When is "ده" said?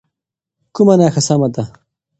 1.53-1.63